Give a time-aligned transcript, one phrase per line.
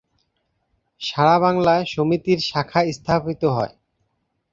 [1.01, 3.73] সারা বাংলায় সমিতির শাখা স্থাপিত হয়।